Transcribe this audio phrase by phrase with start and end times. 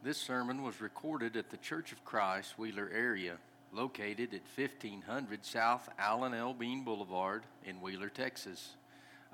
[0.00, 3.36] This sermon was recorded at the Church of Christ, Wheeler area,
[3.72, 6.54] located at 1500 South Alan L.
[6.54, 8.76] Bean Boulevard in Wheeler, Texas.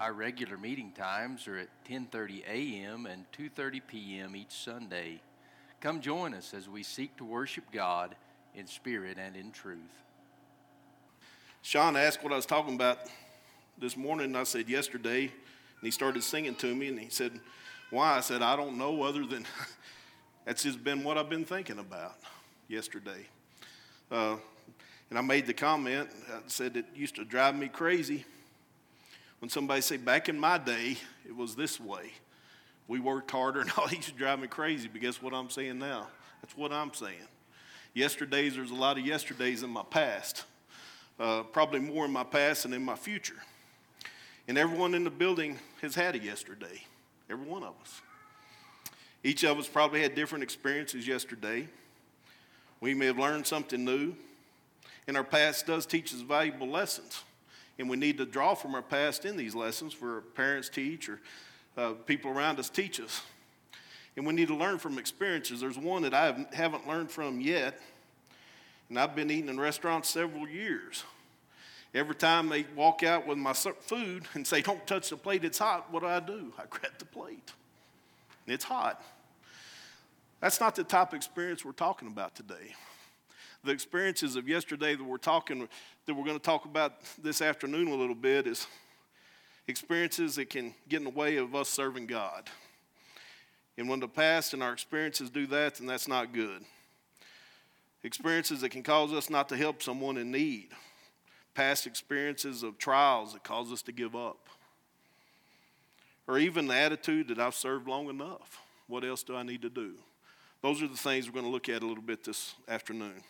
[0.00, 3.04] Our regular meeting times are at 10:30 a.m.
[3.04, 4.34] and 2:30 p.m.
[4.34, 5.20] each Sunday.
[5.82, 8.16] Come join us as we seek to worship God
[8.54, 10.02] in spirit and in truth.
[11.60, 13.00] Sean asked what I was talking about
[13.76, 17.38] this morning, and I said yesterday, and he started singing to me, and he said,
[17.90, 18.16] Why?
[18.16, 19.44] I said, I don't know, other than
[20.44, 22.16] that's just been what I've been thinking about
[22.68, 23.26] yesterday.
[24.10, 24.36] Uh,
[25.10, 28.24] and I made the comment, I said it used to drive me crazy
[29.40, 32.12] when somebody say, back in my day, it was this way.
[32.88, 35.78] We worked harder and all used to drive me crazy, but guess what I'm saying
[35.78, 36.08] now?
[36.42, 37.28] That's what I'm saying.
[37.94, 40.44] Yesterdays, there's a lot of yesterdays in my past,
[41.20, 43.36] uh, probably more in my past than in my future.
[44.48, 46.82] And everyone in the building has had a yesterday,
[47.30, 48.00] every one of us.
[49.24, 51.66] Each of us probably had different experiences yesterday.
[52.80, 54.14] We may have learned something new,
[55.08, 57.22] and our past does teach us valuable lessons.
[57.78, 61.20] And we need to draw from our past in these lessons for parents teach or
[61.76, 63.22] uh, people around us teach us.
[64.14, 65.60] And we need to learn from experiences.
[65.60, 67.80] There's one that I haven't learned from yet,
[68.90, 71.02] and I've been eating in restaurants several years.
[71.94, 75.58] Every time they walk out with my food and say, Don't touch the plate, it's
[75.58, 76.52] hot, what do I do?
[76.58, 77.52] I grab the plate.
[78.46, 79.02] It's hot.
[80.44, 82.74] That's not the type of experience we're talking about today
[83.64, 85.66] the experiences of yesterday that we're talking
[86.04, 86.92] that we're going to talk about
[87.22, 88.66] this afternoon a little bit is
[89.68, 92.50] experiences that can get in the way of us serving God.
[93.78, 96.62] And when the past and our experiences do that, then that's not good.
[98.02, 100.68] Experiences that can cause us not to help someone in need.
[101.54, 104.50] Past experiences of trials that cause us to give up.
[106.28, 108.60] Or even the attitude that I've served long enough.
[108.88, 109.94] What else do I need to do?
[110.64, 113.22] Those are the things we're going to look at a little bit this afternoon.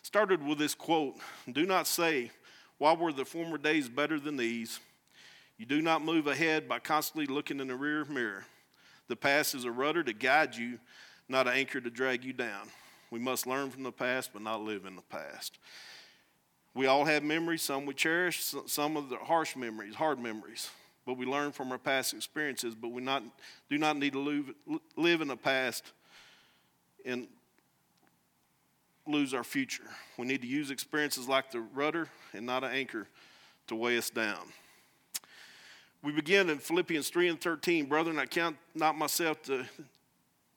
[0.00, 1.16] Started with this quote
[1.52, 2.30] Do not say,
[2.78, 4.80] Why were the former days better than these?
[5.58, 8.46] You do not move ahead by constantly looking in the rear mirror.
[9.08, 10.78] The past is a rudder to guide you,
[11.28, 12.68] not an anchor to drag you down.
[13.10, 15.58] We must learn from the past, but not live in the past.
[16.72, 20.70] We all have memories, some we cherish, some of the harsh memories, hard memories.
[21.04, 23.22] But we learn from our past experiences, but we not,
[23.68, 24.54] do not need to live,
[24.96, 25.92] live in the past
[27.04, 27.28] and
[29.06, 29.84] lose our future.
[30.18, 33.06] We need to use experiences like the rudder and not an anchor
[33.68, 34.52] to weigh us down.
[36.02, 37.86] We begin in Philippians 3 and 13.
[37.86, 39.64] Brethren, I count not myself to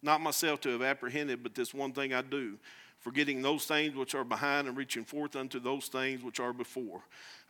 [0.04, 2.58] not myself to have apprehended, but this one thing I do,
[3.00, 7.02] forgetting those things which are behind and reaching forth unto those things which are before.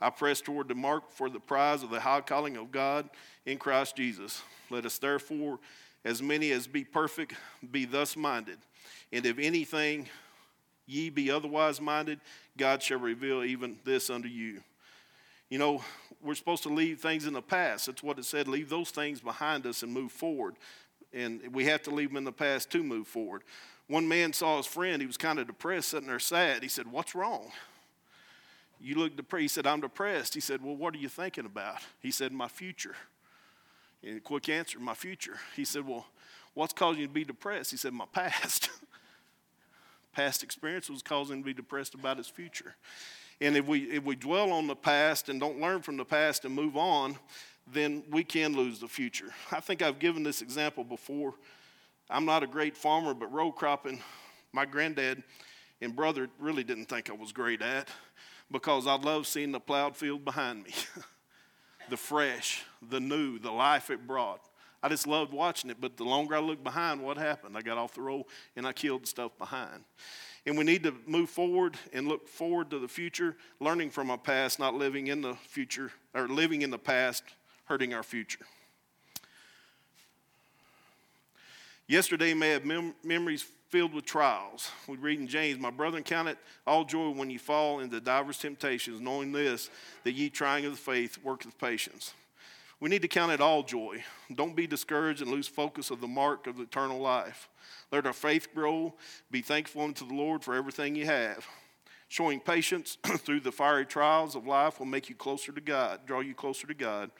[0.02, 3.10] I press toward the mark for the prize of the high calling of God
[3.46, 4.42] in Christ Jesus.
[4.70, 5.60] Let us therefore,
[6.04, 7.36] as many as be perfect,
[7.72, 8.58] be thus minded.
[9.12, 10.08] And if anything
[10.86, 12.20] ye be otherwise minded,
[12.58, 14.62] God shall reveal even this unto you.
[15.50, 15.84] You know,
[16.24, 17.88] we're supposed to leave things in the past.
[17.88, 18.48] That's what it said.
[18.48, 20.56] Leave those things behind us and move forward.
[21.14, 23.44] And we have to leave them in the past to move forward.
[23.88, 25.02] One man saw his friend.
[25.02, 26.64] He was kind of depressed, sitting there sad.
[26.64, 27.52] He said, What's wrong?
[28.80, 29.42] You look depressed.
[29.42, 30.34] He said, I'm depressed.
[30.34, 31.80] He said, Well, what are you thinking about?
[32.00, 32.96] He said, My future.
[34.04, 35.38] And quick answer, my future.
[35.56, 36.06] He said, Well,
[36.54, 37.72] what's causing you to be depressed?
[37.72, 38.70] He said, My past.
[40.14, 42.76] past experience was causing him to be depressed about his future.
[43.40, 46.46] And if we, if we dwell on the past and don't learn from the past
[46.46, 47.18] and move on,
[47.72, 49.34] then we can lose the future.
[49.52, 51.34] I think I've given this example before.
[52.10, 54.02] I'm not a great farmer, but row cropping,
[54.52, 55.24] my granddad
[55.82, 57.88] and brother really didn't think I was great at
[58.52, 60.74] because I love seeing the plowed field behind me.
[61.90, 64.42] the fresh, the new, the life it brought.
[64.84, 65.78] I just loved watching it.
[65.80, 67.58] But the longer I looked behind, what happened?
[67.58, 68.26] I got off the road
[68.56, 69.84] and I killed stuff behind.
[70.46, 74.18] And we need to move forward and look forward to the future, learning from our
[74.18, 77.24] past, not living in the future, or living in the past,
[77.66, 78.46] hurting our future.
[81.88, 84.72] Yesterday may have mem- memories filled with trials.
[84.88, 88.38] We read in James, My brethren, count it all joy when you fall into divers
[88.38, 89.70] temptations, knowing this,
[90.04, 92.14] that ye trying of the faith worketh patience.
[92.82, 94.04] We need to count it all joy.
[94.34, 97.48] Don't be discouraged and lose focus of the mark of eternal life.
[97.92, 98.96] Let our faith grow.
[99.30, 101.46] Be thankful unto the Lord for everything you have.
[102.08, 106.22] Showing patience through the fiery trials of life will make you closer to God, draw
[106.22, 107.12] you closer to God.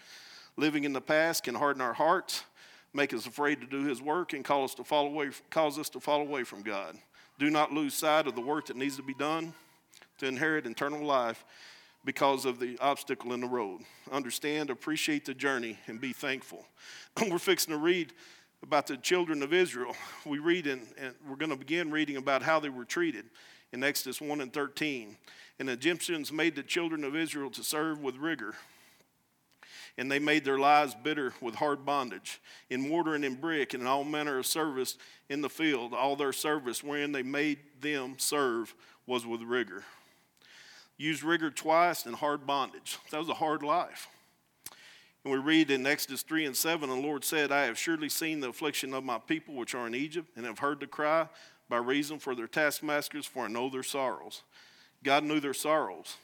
[0.58, 2.44] Living in the past can harden our hearts,
[2.92, 5.90] make us afraid to do His work, and cause us to fall away, cause us
[5.90, 6.98] to fall away from God.
[7.38, 9.54] Do not lose sight of the work that needs to be done
[10.18, 11.46] to inherit eternal life
[12.04, 13.82] because of the obstacle in the road.
[14.12, 16.66] Understand, appreciate the journey, and be thankful.
[17.30, 18.14] We're fixing to read
[18.64, 19.96] about the children of Israel.
[20.26, 23.26] We read, in, and we're going to begin reading about how they were treated
[23.72, 25.18] in Exodus 1 and 13.
[25.60, 28.54] And the Egyptians made the children of Israel to serve with rigor.
[29.98, 32.40] And they made their lives bitter with hard bondage,
[32.70, 34.98] in mortar and in brick, and in all manner of service
[35.30, 35.94] in the field.
[35.94, 38.74] All their service wherein they made them serve
[39.06, 39.84] was with rigor.
[41.02, 43.00] Used rigor twice and hard bondage.
[43.10, 44.08] That was a hard life.
[45.24, 48.40] And we read in Exodus 3 and 7, the Lord said, I have surely seen
[48.40, 51.28] the affliction of my people which are in Egypt, and have heard the cry
[51.70, 54.44] by reason for their taskmasters, for I know their sorrows.
[55.04, 56.18] God knew their sorrows.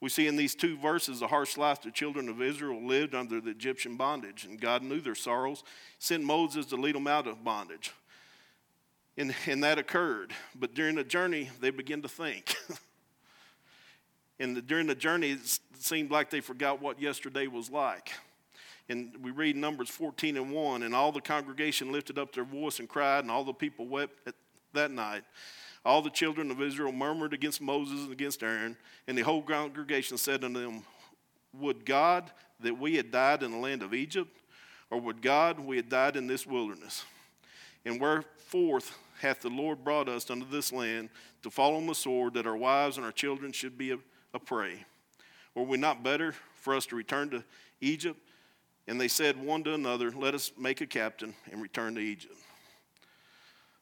[0.00, 3.40] We see in these two verses the harsh life the children of Israel lived under
[3.40, 5.62] the Egyptian bondage, and God knew their sorrows,
[6.00, 7.92] sent Moses to lead them out of bondage.
[9.16, 10.32] And, and that occurred.
[10.56, 12.56] But during the journey, they began to think.
[14.40, 18.10] and the, during the journey, it seemed like they forgot what yesterday was like.
[18.88, 22.80] And we read Numbers 14 and 1, and all the congregation lifted up their voice
[22.80, 24.32] and cried, and all the people wept
[24.72, 25.22] that night.
[25.84, 28.76] All the children of Israel murmured against Moses and against Aaron,
[29.06, 30.82] and the whole congregation said unto them,
[31.58, 34.34] Would God that we had died in the land of Egypt,
[34.90, 37.04] or would God we had died in this wilderness?
[37.84, 38.80] And wherefore
[39.20, 41.10] hath the Lord brought us unto this land
[41.42, 43.94] to fall on the sword, that our wives and our children should be
[44.34, 44.84] a, prey?
[45.54, 47.44] Were we not better for us to return to
[47.80, 48.20] Egypt?
[48.86, 52.34] And they said one to another, Let us make a captain and return to Egypt.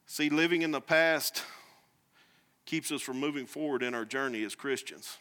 [0.06, 1.42] See, living in the past
[2.64, 5.18] keeps us from moving forward in our journey as Christians.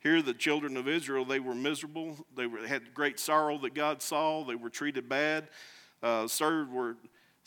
[0.00, 2.26] Here, the children of Israel, they were miserable.
[2.36, 4.44] They were, had great sorrow that God saw.
[4.44, 5.48] They were treated bad,
[6.02, 6.96] uh, served were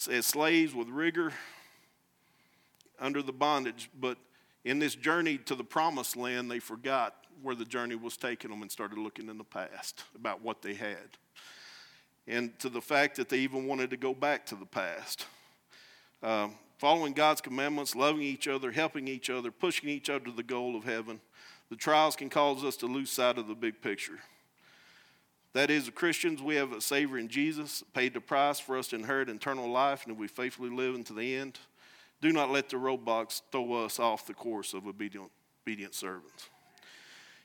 [0.10, 1.34] as slaves with rigor
[3.00, 3.90] under the bondage.
[4.00, 4.18] But
[4.66, 8.64] in this journey to the promised land, they forgot where the journey was taking them
[8.64, 11.18] and started looking in the past about what they had.
[12.28, 15.28] And to the fact that they even wanted to go back to the past.
[16.24, 20.42] Um, following God's commandments, loving each other, helping each other, pushing each other to the
[20.42, 21.22] goal of heaven,
[21.70, 24.20] the trials can cause us to lose sight of the big picture.
[25.54, 28.96] That is, Christians, we have a Savior in Jesus, paid the price for us to
[28.96, 31.60] inherit eternal life, and if we faithfully live unto the end,
[32.26, 35.30] do not let the roadblocks throw us off the course of obedient,
[35.64, 36.50] obedient servants.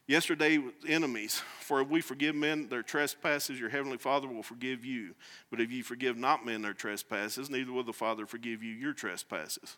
[0.06, 1.42] Yesterday, enemies.
[1.60, 5.14] For if we forgive men their trespasses, your heavenly Father will forgive you.
[5.50, 8.94] But if you forgive not men their trespasses, neither will the Father forgive you your
[8.94, 9.76] trespasses.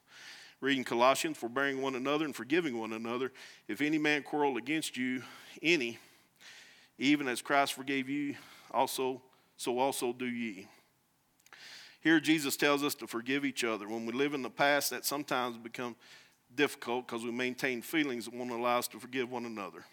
[0.60, 3.32] Reading Colossians, forbearing one another and forgiving one another.
[3.66, 5.25] If any man quarrel against you,
[5.64, 5.98] any,
[6.96, 8.37] even as Christ forgave you,
[8.70, 9.20] also
[9.56, 10.69] so also do ye.
[12.02, 13.88] Here Jesus tells us to forgive each other.
[13.88, 15.94] When we live in the past, that sometimes become
[16.54, 19.84] difficult because we maintain feelings that won't allow us to forgive one another.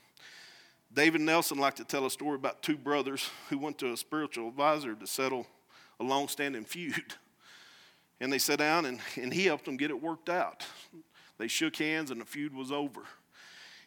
[0.91, 4.47] David Nelson liked to tell a story about two brothers who went to a spiritual
[4.47, 5.45] advisor to settle
[5.99, 7.13] a long standing feud.
[8.21, 10.65] And they sat down and, and he helped them get it worked out.
[11.37, 13.03] They shook hands and the feud was over.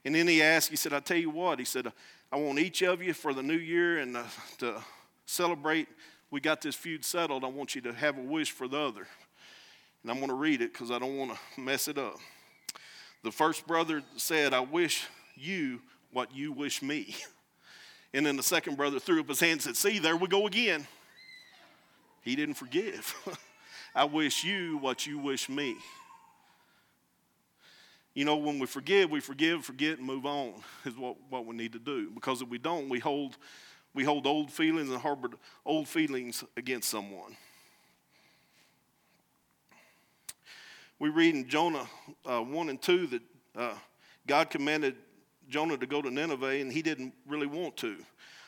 [0.06, 1.92] And then he asked, he said, I tell you what, he said,
[2.32, 4.16] I want each of you for the new year and
[4.56, 4.82] to
[5.26, 5.86] celebrate
[6.32, 7.44] we got this feud settled.
[7.44, 9.06] I want you to have a wish for the other.
[10.02, 12.16] And I'm going to read it because I don't want to mess it up.
[13.22, 15.06] The first brother said, I wish
[15.36, 15.80] you
[16.10, 17.14] what you wish me.
[18.14, 20.46] And then the second brother threw up his hand and said, See, there we go
[20.46, 20.86] again.
[22.20, 23.14] He didn't forgive.
[23.94, 25.76] I wish you what you wish me.
[28.12, 30.52] You know, when we forgive, we forgive, forget, and move on
[30.84, 32.10] is what, what we need to do.
[32.10, 33.38] Because if we don't, we hold,
[33.94, 35.30] we hold old feelings and harbor
[35.66, 37.36] old feelings against someone.
[40.98, 41.86] We read in Jonah
[42.24, 43.22] uh, 1 and 2 that
[43.56, 43.74] uh,
[44.26, 44.94] God commanded
[45.48, 47.96] Jonah to go to Nineveh, and he didn't really want to.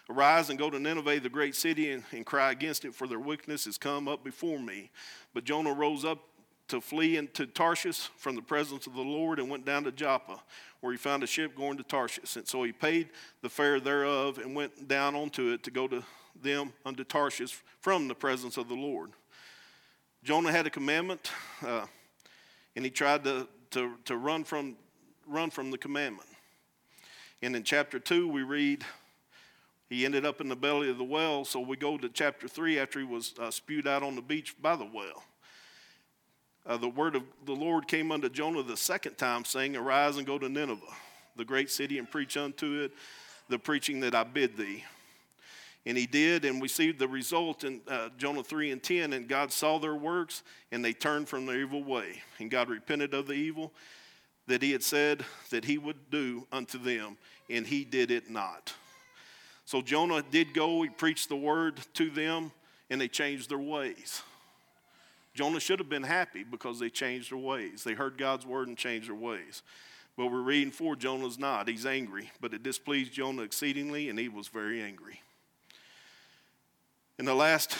[0.08, 3.18] Arise and go to Nineveh, the great city, and, and cry against it, for their
[3.18, 4.90] wickedness has come up before me.
[5.32, 6.20] But Jonah rose up
[6.68, 10.40] to flee into Tarshish from the presence of the Lord and went down to Joppa,
[10.80, 12.36] where he found a ship going to Tarshish.
[12.36, 13.10] And so he paid
[13.42, 16.02] the fare thereof and went down onto it to go to
[16.40, 19.10] them unto Tarshish from the presence of the Lord.
[20.22, 21.30] Jonah had a commandment,
[21.66, 21.84] uh,
[22.74, 24.76] and he tried to, to, to run, from,
[25.26, 26.28] run from the commandment.
[27.42, 28.84] And in chapter 2, we read
[29.90, 31.44] he ended up in the belly of the well.
[31.44, 34.56] So we go to chapter 3 after he was uh, spewed out on the beach
[34.60, 35.22] by the well.
[36.66, 40.26] Uh, the word of the Lord came unto Jonah the second time, saying, Arise and
[40.26, 40.80] go to Nineveh,
[41.36, 42.92] the great city, and preach unto it
[43.48, 44.84] the preaching that I bid thee.
[45.86, 49.12] And he did, and we see the result in uh, Jonah 3 and 10.
[49.12, 50.42] And God saw their works,
[50.72, 52.22] and they turned from their evil way.
[52.38, 53.70] And God repented of the evil
[54.46, 57.18] that he had said that he would do unto them,
[57.50, 58.72] and he did it not.
[59.66, 62.52] So Jonah did go, he preached the word to them,
[62.88, 64.22] and they changed their ways.
[65.34, 67.82] Jonah should have been happy because they changed their ways.
[67.82, 69.62] They heard God's word and changed their ways.
[70.16, 71.68] But we're reading for Jonah's not.
[71.68, 75.20] He's angry, but it displeased Jonah exceedingly, and he was very angry.
[77.18, 77.76] In the last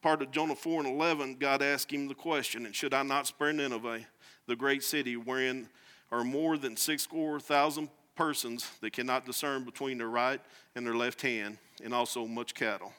[0.00, 3.26] part of Jonah 4 and 11, God asked him the question, And should I not
[3.26, 4.00] spare Nineveh,
[4.46, 5.68] the great city, wherein
[6.10, 10.40] are more than six score thousand persons that cannot discern between their right
[10.74, 12.92] and their left hand, and also much cattle?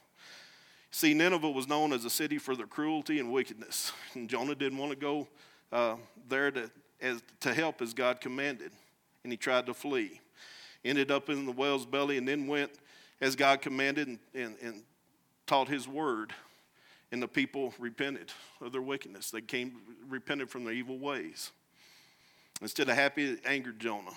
[0.91, 3.91] See, Nineveh was known as a city for their cruelty and wickedness.
[4.13, 5.27] And Jonah didn't want to go
[5.71, 5.95] uh,
[6.27, 8.71] there to, as, to help as God commanded,
[9.23, 10.21] and he tried to flee.
[10.83, 12.71] Ended up in the whale's belly and then went
[13.19, 14.83] as God commanded and, and, and
[15.45, 16.33] taught his word.
[17.11, 19.31] And the people repented of their wickedness.
[19.31, 19.77] They came,
[20.07, 21.51] repented from their evil ways.
[22.61, 24.11] Instead of happy, it angered Jonah.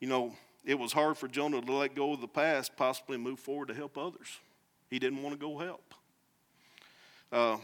[0.00, 0.34] You know,
[0.64, 3.74] it was hard for Jonah to let go of the past, possibly move forward to
[3.74, 4.40] help others.
[4.88, 5.94] He didn't want to go help.
[7.30, 7.58] Uh,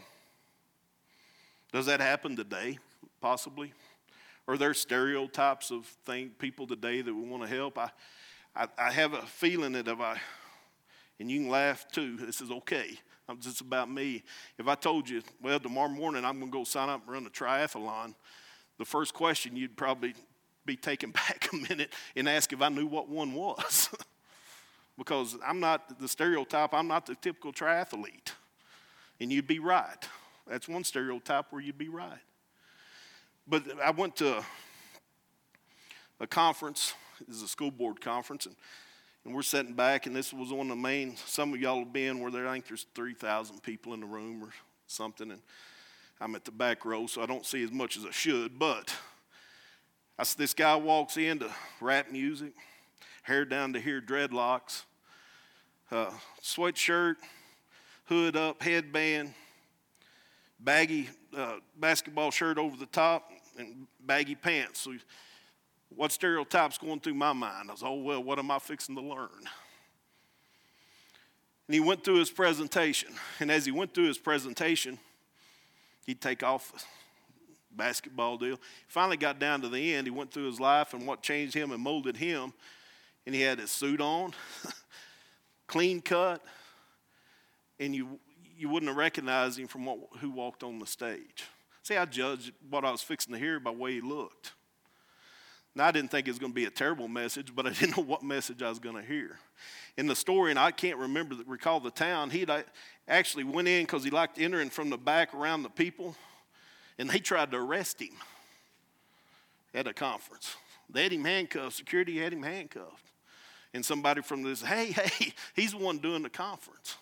[1.71, 2.77] does that happen today?
[3.21, 3.73] Possibly.
[4.47, 7.77] Are there stereotypes of thing, people today that we want to help?
[7.77, 7.89] I,
[8.55, 10.17] I, I have a feeling that if I,
[11.19, 12.99] and you can laugh too, this is okay.
[13.29, 14.23] I'm just about me.
[14.57, 17.25] If I told you, well, tomorrow morning I'm going to go sign up and run
[17.25, 18.13] a triathlon,
[18.77, 20.13] the first question you'd probably
[20.65, 23.89] be taken back a minute and ask if I knew what one was.
[24.97, 28.33] because I'm not the stereotype, I'm not the typical triathlete.
[29.19, 30.07] And you'd be right.
[30.47, 32.19] That's one stereotype where you'd be right.
[33.47, 34.43] But I went to
[36.19, 36.93] a conference,
[37.27, 38.55] this is a school board conference, and,
[39.25, 42.19] and we're sitting back, and this was on the main, some of y'all have been
[42.19, 44.49] where there, I think there's 3,000 people in the room or
[44.87, 45.41] something, and
[46.19, 48.93] I'm at the back row, so I don't see as much as I should, but
[50.17, 52.53] I, this guy walks in to rap music,
[53.23, 54.83] hair down to here, dreadlocks,
[55.91, 57.15] uh, sweatshirt,
[58.05, 59.33] hood up, headband,
[60.59, 64.81] baggy uh, basketball shirt over the top, and baggy pants.
[64.81, 64.93] So,
[65.95, 67.69] what stereotypes going through my mind?
[67.69, 69.29] I was, oh, well, what am I fixing to learn?
[71.67, 73.09] And he went through his presentation.
[73.39, 74.99] And as he went through his presentation,
[76.05, 76.85] he'd take off
[77.75, 78.59] basketball deal.
[78.87, 80.07] Finally got down to the end.
[80.07, 82.53] He went through his life and what changed him and molded him.
[83.25, 84.33] And he had his suit on,
[85.67, 86.43] clean cut,
[87.79, 88.19] and you,
[88.57, 91.43] you wouldn't have recognized him from what, who walked on the stage.
[91.83, 94.53] See, I judged what I was fixing to hear by the way he looked.
[95.73, 97.97] Now, I didn't think it was going to be a terrible message, but I didn't
[97.97, 99.39] know what message I was going to hear.
[99.97, 102.63] In the story, and I can't remember, recall the town, he uh,
[103.07, 106.15] actually went in because he liked entering from the back around the people
[106.97, 108.15] and they tried to arrest him
[109.73, 110.55] at a conference.
[110.89, 113.05] They had him handcuffed, security had him handcuffed.
[113.73, 116.97] And somebody from this, hey, hey, he's the one doing the conference.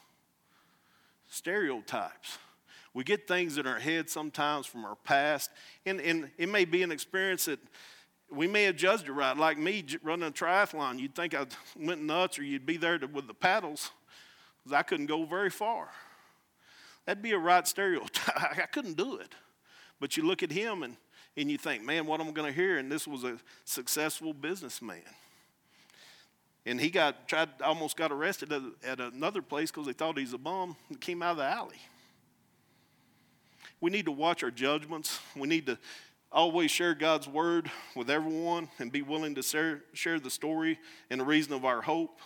[1.28, 2.38] Stereotypes.
[2.94, 5.52] We get things in our head sometimes from our past,
[5.86, 7.60] and, and it may be an experience that
[8.32, 9.36] we may have judged it right.
[9.36, 11.46] Like me running a triathlon, you'd think I
[11.80, 13.92] went nuts or you'd be there to, with the paddles
[14.64, 15.90] because I couldn't go very far.
[17.06, 18.58] That'd be a right stereotype.
[18.58, 19.34] I couldn't do it.
[20.00, 20.96] But you look at him and,
[21.36, 22.78] and you think, man, what am I going to hear?
[22.78, 25.04] And this was a successful businessman.
[26.66, 30.34] And he got tried, almost got arrested at, at another place because they thought he's
[30.34, 31.80] a bum and came out of the alley.
[33.82, 35.20] We need to watch our judgments.
[35.36, 35.78] We need to
[36.32, 40.80] always share God's word with everyone and be willing to share, share the story
[41.10, 42.20] and the reason of our hope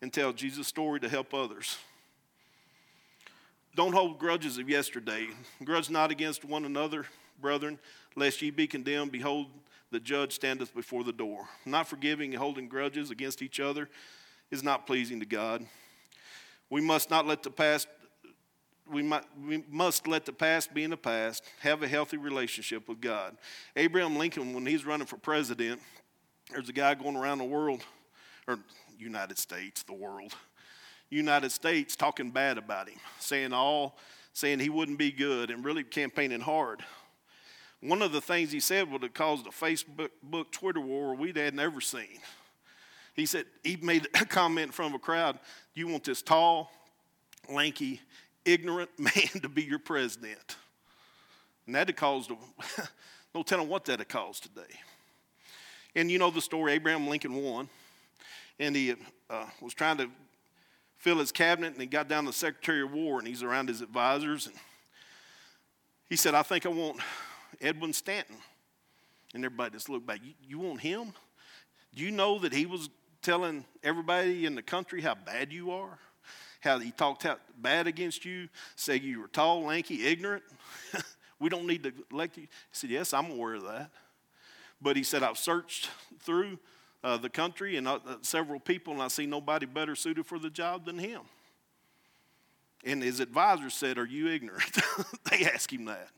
[0.00, 1.76] and tell Jesus' story to help others.
[3.76, 5.28] Don't hold grudges of yesterday.
[5.62, 7.04] Grudge not against one another,
[7.38, 7.78] brethren,
[8.16, 9.12] lest ye be condemned.
[9.12, 9.48] Behold,
[9.90, 11.46] the judge standeth before the door.
[11.66, 13.90] Not forgiving and holding grudges against each other
[14.50, 15.66] is not pleasing to God.
[16.70, 17.86] We must not let the past
[18.90, 22.88] we, might, we must let the past be in the past, have a healthy relationship
[22.88, 23.36] with God.
[23.74, 25.80] Abraham Lincoln, when he's running for president,
[26.52, 27.82] there's a guy going around the world,
[28.46, 28.60] or
[28.96, 30.32] United States, the world,
[31.10, 33.96] United States talking bad about him, saying all,
[34.32, 36.82] saying he wouldn't be good, and really campaigning hard.
[37.80, 41.36] One of the things he said would have caused a Facebook, book, Twitter war we'd
[41.36, 42.18] had never seen.
[43.14, 45.38] He said he made a comment in front of a crowd.
[45.74, 46.70] You want this tall,
[47.48, 48.00] lanky,
[48.44, 50.56] ignorant man to be your president?
[51.66, 52.36] And that had caused a,
[53.34, 54.74] no telling what that had caused today.
[55.94, 56.72] And you know the story.
[56.72, 57.68] Abraham Lincoln won,
[58.58, 58.94] and he
[59.30, 60.10] uh, was trying to
[60.98, 63.68] fill his cabinet, and he got down to the Secretary of War, and he's around
[63.68, 64.56] his advisors, and
[66.08, 66.98] he said, I think I want
[67.60, 68.36] Edwin Stanton.
[69.34, 70.20] And everybody just looked back.
[70.46, 71.12] You, want him?
[71.94, 72.88] Do you know that he was
[73.22, 75.98] telling everybody in the country how bad you are?
[76.60, 80.42] how he talked out bad against you, say you were tall, lanky, ignorant.
[81.40, 82.42] we don't need to elect you.
[82.42, 83.90] He said, Yes, I'm aware of that.
[84.82, 85.88] But he said, I've searched
[86.20, 86.58] through
[87.04, 90.50] uh, the country and uh, several people, and I see nobody better suited for the
[90.50, 91.22] job than him.
[92.84, 94.78] And his advisor said, Are you ignorant?
[95.30, 96.08] they asked him that.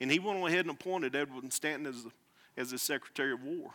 [0.00, 2.06] And he went ahead and appointed Edward Stanton as,
[2.56, 3.70] as his Secretary of War.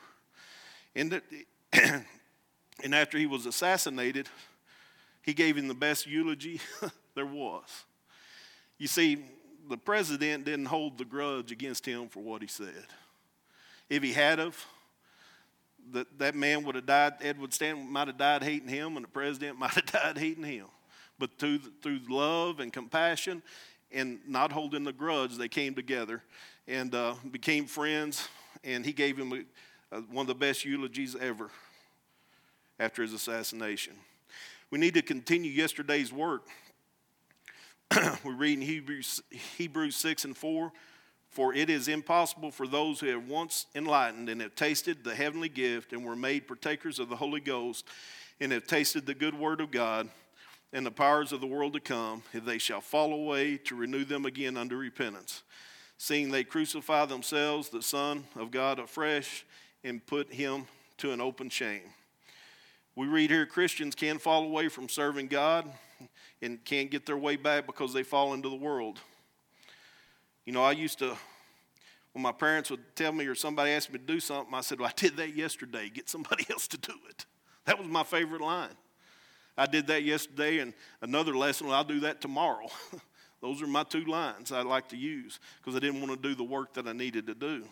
[0.96, 1.22] And,
[1.74, 4.28] and after he was assassinated,
[5.22, 6.60] he gave him the best eulogy
[7.16, 7.86] there was.
[8.78, 9.24] You see,
[9.70, 12.86] the president didn't hold the grudge against him for what he said.
[13.90, 14.66] If he had of,
[15.92, 19.10] that, that man would have died, Edward Stanton might have died hating him, and the
[19.10, 20.66] president might have died hating him.
[21.20, 23.42] But through, through love and compassion
[23.92, 26.22] and not holding the grudge, they came together
[26.68, 28.28] and uh, became friends.
[28.64, 29.46] And he gave him
[29.92, 31.50] a, one of the best eulogies ever
[32.80, 33.94] after his assassination.
[34.70, 36.44] We need to continue yesterday's work.
[38.24, 39.22] we read in Hebrews,
[39.58, 40.72] Hebrews 6 and 4
[41.30, 45.50] For it is impossible for those who have once enlightened and have tasted the heavenly
[45.50, 47.86] gift and were made partakers of the Holy Ghost
[48.40, 50.10] and have tasted the good word of God
[50.74, 54.04] and the powers of the world to come, if they shall fall away, to renew
[54.04, 55.44] them again unto repentance.
[55.98, 59.46] Seeing they crucify themselves, the Son of God afresh,
[59.84, 60.66] and put him
[60.98, 61.82] to an open shame.
[62.96, 65.72] We read here Christians can fall away from serving God
[66.42, 69.00] and can't get their way back because they fall into the world.
[70.48, 71.14] You know, I used to,
[72.14, 74.80] when my parents would tell me or somebody asked me to do something, I said,
[74.80, 75.90] Well, I did that yesterday.
[75.90, 77.26] Get somebody else to do it.
[77.66, 78.72] That was my favorite line.
[79.58, 82.68] I did that yesterday, and another lesson, I'll do that tomorrow.
[83.42, 86.34] Those are my two lines I like to use because I didn't want to do
[86.34, 87.66] the work that I needed to do.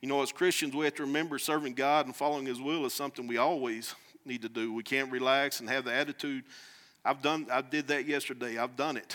[0.00, 2.94] You know, as Christians, we have to remember serving God and following His will is
[2.94, 3.94] something we always
[4.24, 4.72] need to do.
[4.72, 6.44] We can't relax and have the attitude,
[7.04, 9.14] I've done, I did that yesterday, I've done it.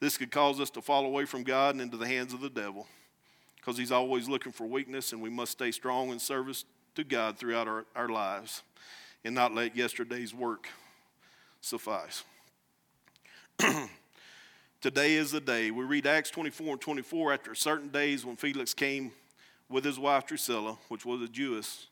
[0.00, 2.50] This could cause us to fall away from God and into the hands of the
[2.50, 2.86] devil
[3.56, 7.38] because He's always looking for weakness, and we must stay strong in service to God
[7.38, 8.62] throughout our, our lives
[9.24, 10.68] and not let yesterday's work
[11.60, 12.24] suffice.
[14.80, 15.70] Today is the day.
[15.70, 17.34] We read Acts 24 and 24.
[17.34, 19.12] After certain days, when Felix came
[19.68, 21.88] with his wife Drusilla, which was a Jewess,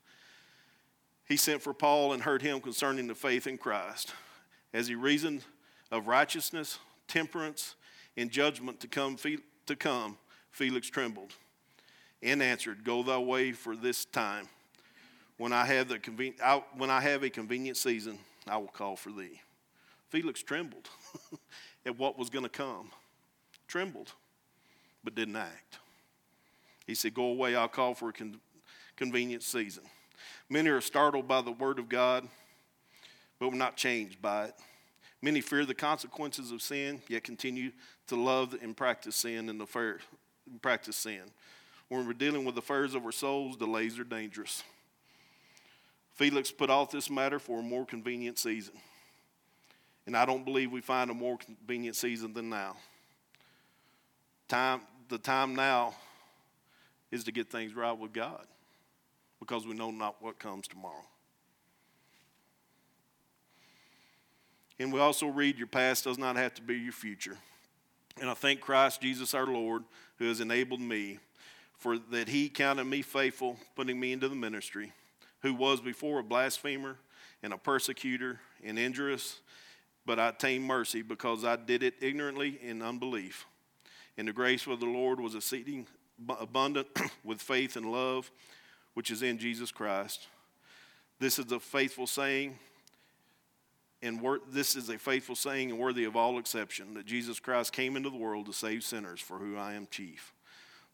[1.26, 4.14] he sent for Paul and heard him concerning the faith in Christ.
[4.72, 5.42] As he reasoned
[5.90, 7.74] of righteousness, temperance,
[8.16, 9.16] and judgment to come,
[9.66, 10.16] to come
[10.50, 11.34] Felix trembled
[12.22, 14.48] and answered, Go thy way for this time.
[15.36, 18.96] When I have, the conven- I, when I have a convenient season, I will call
[18.96, 19.40] for thee.
[20.08, 20.88] Felix trembled
[21.86, 22.90] at what was going to come.
[23.68, 24.12] Trembled,
[25.04, 25.78] but didn't act.
[26.86, 28.40] He said, Go away, I'll call for a con-
[28.96, 29.84] convenient season.
[30.48, 32.26] Many are startled by the word of God,
[33.38, 34.54] but we're not changed by it.
[35.20, 37.72] Many fear the consequences of sin, yet continue
[38.06, 39.98] to love and practice sin and the fair,
[40.62, 41.22] practice sin.
[41.88, 44.62] When we're dealing with the affairs of our souls, delays are dangerous.
[46.14, 48.74] Felix put off this matter for a more convenient season.
[50.06, 52.76] And I don't believe we find a more convenient season than now.
[54.48, 55.94] Time, the time now
[57.10, 58.46] is to get things right with God
[59.38, 61.04] because we know not what comes tomorrow.
[64.78, 67.36] And we also read your past does not have to be your future.
[68.20, 69.84] And I thank Christ Jesus our Lord
[70.18, 71.18] who has enabled me
[71.78, 74.92] for that he counted me faithful, putting me into the ministry,
[75.42, 76.96] who was before a blasphemer
[77.42, 79.40] and a persecutor and injurious
[80.08, 83.44] but I obtained mercy because I did it ignorantly in unbelief.
[84.16, 85.86] And the grace of the Lord was exceeding
[86.40, 86.88] abundant
[87.24, 88.30] with faith and love,
[88.94, 90.28] which is in Jesus Christ.
[91.20, 92.58] This is a faithful saying,
[94.02, 97.72] and wor- this is a faithful saying and worthy of all exception that Jesus Christ
[97.72, 100.32] came into the world to save sinners, for who I am chief.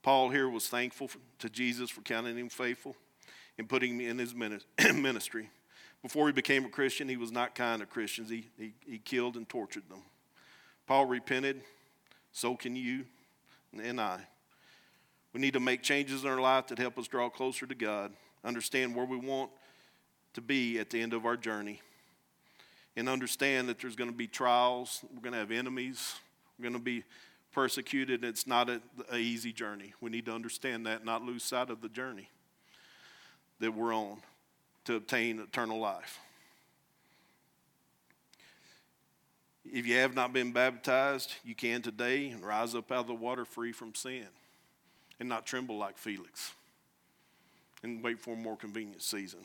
[0.02, 2.96] Paul here was thankful to Jesus for counting him faithful
[3.58, 4.34] and putting me in his
[4.94, 5.50] ministry.
[6.02, 8.28] Before he became a Christian, he was not kind to Christians.
[8.28, 10.02] He, he, he killed and tortured them.
[10.86, 11.62] Paul repented,
[12.32, 13.06] so can you
[13.82, 14.20] and I.
[15.32, 18.12] We need to make changes in our life that help us draw closer to God,
[18.44, 19.50] understand where we want
[20.34, 21.80] to be at the end of our journey,
[22.96, 26.14] and understand that there's going to be trials, we're going to have enemies,
[26.58, 27.04] we're going to be
[27.52, 28.24] persecuted.
[28.24, 28.82] It's not an
[29.14, 29.94] easy journey.
[30.00, 32.28] We need to understand that, not lose sight of the journey
[33.60, 34.18] that we're on
[34.84, 36.18] to obtain eternal life.
[39.64, 43.14] If you have not been baptized, you can today and rise up out of the
[43.14, 44.26] water free from sin
[45.18, 46.52] and not tremble like Felix
[47.82, 49.40] and wait for a more convenient season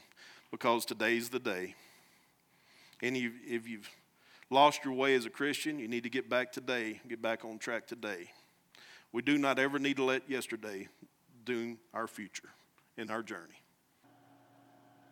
[0.52, 1.76] because today's the day.
[3.02, 3.90] And if you've
[4.50, 7.58] lost your way as a Christian, you need to get back today, get back on
[7.60, 8.32] track today.
[9.12, 10.88] We do not ever need to let yesterday
[11.46, 12.50] doom our future
[12.98, 13.62] in our journey.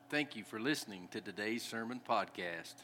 [0.10, 2.76] Thank you for listening to today's sermon podcast.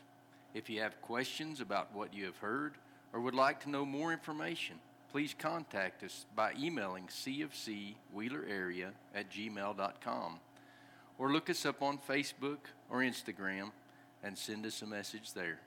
[0.53, 2.73] If you have questions about what you have heard
[3.13, 4.77] or would like to know more information,
[5.11, 10.39] please contact us by emailing cfcwheelerarea at gmail.com
[11.17, 12.57] or look us up on Facebook
[12.89, 13.71] or Instagram
[14.23, 15.59] and send us a message there.